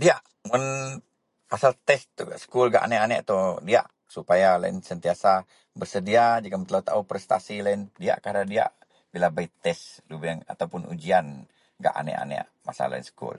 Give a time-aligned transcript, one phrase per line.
[0.00, 0.64] Diyak mun
[1.50, 5.32] pasel tes itou gak sekul gak aneak-aneak itou diyak supaya loyen sentiasa
[5.80, 8.72] besedia jegem telou taou prestasi loyen diyakkah nda diyak.
[9.12, 9.80] Bila bei tes
[10.10, 11.26] lubeang atau pun ujian
[11.82, 13.38] gak aneak-aneak masa loyen sekul.